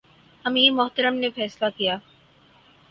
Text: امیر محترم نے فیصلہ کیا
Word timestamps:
امیر 0.45 0.71
محترم 0.71 1.15
نے 1.15 1.29
فیصلہ 1.35 1.69
کیا 1.77 1.95